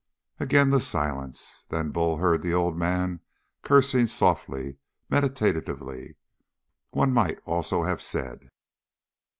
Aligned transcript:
Again 0.39 0.71
the 0.71 0.79
silence. 0.81 1.67
Then 1.69 1.91
Bull 1.91 2.17
heard 2.17 2.41
the 2.41 2.55
old 2.55 2.75
man 2.75 3.19
cursing 3.61 4.07
softly 4.07 4.77
meditatively, 5.11 6.15
one 6.89 7.13
might 7.13 7.37
almost 7.45 7.69
have 7.71 8.01
said. 8.01 8.49